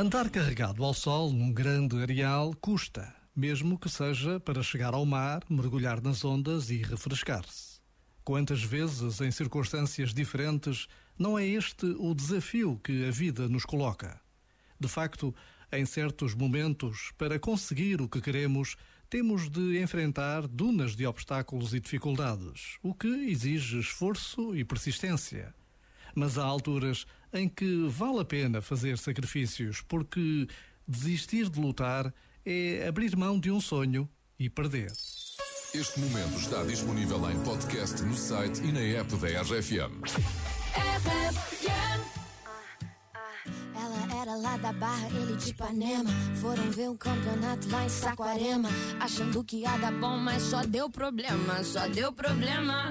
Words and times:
Andar 0.00 0.30
carregado 0.30 0.82
ao 0.82 0.94
sol 0.94 1.30
num 1.30 1.52
grande 1.52 1.94
areal 2.00 2.54
custa, 2.58 3.14
mesmo 3.36 3.78
que 3.78 3.90
seja 3.90 4.40
para 4.40 4.62
chegar 4.62 4.94
ao 4.94 5.04
mar, 5.04 5.42
mergulhar 5.46 6.00
nas 6.00 6.24
ondas 6.24 6.70
e 6.70 6.78
refrescar-se. 6.78 7.82
Quantas 8.24 8.62
vezes, 8.62 9.20
em 9.20 9.30
circunstâncias 9.30 10.14
diferentes, 10.14 10.88
não 11.18 11.38
é 11.38 11.46
este 11.46 11.84
o 11.98 12.14
desafio 12.14 12.80
que 12.82 13.04
a 13.06 13.10
vida 13.10 13.46
nos 13.46 13.66
coloca? 13.66 14.18
De 14.80 14.88
facto, 14.88 15.34
em 15.70 15.84
certos 15.84 16.34
momentos, 16.34 17.12
para 17.18 17.38
conseguir 17.38 18.00
o 18.00 18.08
que 18.08 18.22
queremos, 18.22 18.76
temos 19.10 19.50
de 19.50 19.82
enfrentar 19.82 20.48
dunas 20.48 20.96
de 20.96 21.06
obstáculos 21.06 21.74
e 21.74 21.78
dificuldades, 21.78 22.78
o 22.82 22.94
que 22.94 23.06
exige 23.06 23.78
esforço 23.78 24.56
e 24.56 24.64
persistência. 24.64 25.54
Mas 26.14 26.38
há 26.38 26.44
alturas 26.44 27.06
em 27.32 27.48
que 27.48 27.86
vale 27.88 28.20
a 28.20 28.24
pena 28.24 28.60
fazer 28.60 28.98
sacrifícios, 28.98 29.80
porque 29.82 30.46
desistir 30.86 31.48
de 31.48 31.60
lutar 31.60 32.12
é 32.44 32.86
abrir 32.88 33.16
mão 33.16 33.38
de 33.38 33.50
um 33.50 33.60
sonho 33.60 34.08
e 34.38 34.48
perder. 34.48 34.92
Este 35.72 36.00
momento 36.00 36.36
está 36.36 36.64
disponível 36.64 37.30
em 37.30 37.38
podcast 37.44 38.02
no 38.02 38.16
site 38.16 38.60
e 38.60 38.72
na 38.72 38.80
app 38.80 39.14
da 39.16 39.42
RFM. 39.42 40.02
Ela 43.76 44.20
era 44.20 44.34
lá 44.34 44.56
da 44.56 44.72
Barra, 44.72 45.06
ele 45.08 45.36
de 45.36 45.50
Ipanema. 45.50 46.10
Foram 46.40 46.70
ver 46.72 46.90
um 46.90 46.96
campeonato 46.96 47.68
lá 47.68 47.84
em 47.84 47.88
Saquarema. 47.88 48.68
Achando 48.98 49.44
que 49.44 49.58
ia 49.58 49.76
dar 49.78 49.92
bom, 49.92 50.16
mas 50.18 50.42
só 50.42 50.64
deu 50.64 50.90
problema, 50.90 51.62
só 51.62 51.86
deu 51.86 52.12
problema. 52.12 52.90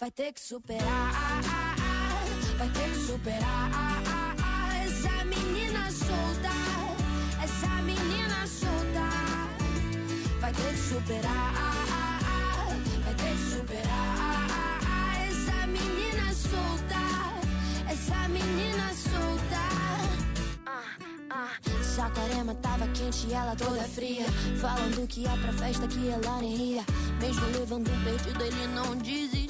vai 0.00 0.10
ter 0.10 0.32
que 0.32 0.40
superar, 0.40 1.42
vai 2.56 2.68
ter 2.70 2.90
que 2.90 2.96
superar. 2.96 3.70
Essa 4.82 5.24
menina 5.26 5.90
solta, 5.90 6.48
essa 7.44 7.82
menina 7.82 8.46
solta 8.46 9.06
vai 10.40 10.52
ter 10.54 10.72
que 10.72 10.78
superar, 10.78 11.52
vai 13.04 13.14
ter 13.14 13.36
que 13.36 13.50
superar. 13.50 14.80
Essa 15.28 15.66
menina 15.66 16.32
solta, 16.32 17.02
essa 17.92 18.28
menina 18.28 18.94
solta. 18.94 19.60
Saquarema 21.84 22.54
tava 22.54 22.88
quente 22.88 23.26
e 23.26 23.34
ela 23.34 23.54
toda 23.54 23.82
fria. 23.82 24.24
Falando 24.62 25.06
que 25.06 25.20
ia 25.20 25.36
pra 25.36 25.52
festa 25.52 25.86
que 25.86 26.08
ela 26.08 26.40
nem 26.40 26.56
ia. 26.56 26.84
Mesmo 27.20 27.46
levando 27.48 27.90
um 27.90 28.04
perdido, 28.04 28.42
ele 28.42 28.66
não 28.68 28.96
desistia. 28.96 29.49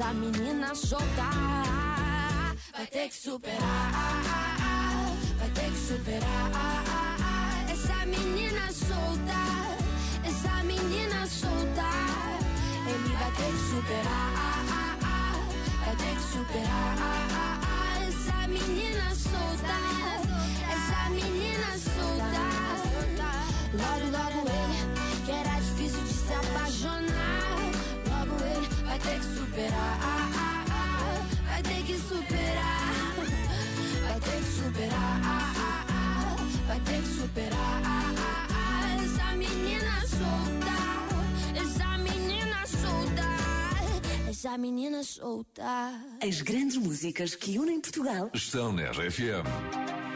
Essa 0.00 0.14
menina 0.14 0.74
solta 0.74 1.28
vai 2.74 2.86
ter 2.86 3.08
que 3.10 3.14
superar, 3.14 3.92
vai 5.38 5.50
ter 5.50 5.70
que 5.70 5.76
superar. 5.76 6.50
Essa 7.70 8.06
menina 8.06 8.72
solta, 8.72 9.40
essa 10.24 10.64
menina 10.64 11.26
solta, 11.26 11.90
ele 12.88 13.14
vai 13.14 13.30
ter 13.32 13.52
que 13.52 13.58
superar, 13.68 14.64
vai 15.84 15.96
ter 15.96 16.14
que 16.16 16.22
superar. 16.32 16.96
Essa 18.08 18.48
menina 18.48 19.14
solta, 19.14 19.76
essa 20.72 21.10
menina 21.10 21.76
solta. 21.76 22.44
Logo, 23.74 24.06
logo 24.16 24.48
ele, 24.48 24.78
que 25.26 25.30
era 25.30 25.60
difícil 25.60 26.02
de 26.04 26.14
se 26.14 26.32
apaixonar. 26.32 27.50
Logo 28.08 28.34
ele 28.42 28.66
vai 28.86 28.98
ter 28.98 29.18
que 29.18 29.24
superar, 29.24 29.39
vai 31.46 31.62
ter 31.62 31.82
que 31.84 31.98
superar, 31.98 33.14
vai 34.06 34.20
ter 34.20 34.38
que 34.38 34.50
superar, 34.52 36.36
vai 36.66 36.80
ter 36.80 37.02
que 37.02 37.08
superar. 37.08 37.82
Essa 39.02 39.36
menina 39.36 40.00
solta, 40.06 40.76
essa 41.60 41.98
menina 41.98 42.66
solta, 42.66 44.30
essa 44.30 44.58
menina 44.58 45.04
solta. 45.04 45.92
As 46.22 46.40
grandes 46.42 46.76
músicas 46.76 47.34
que 47.34 47.58
unem 47.58 47.80
Portugal 47.80 48.30
Estão 48.32 48.72
na 48.72 48.90
RFM. 48.90 50.09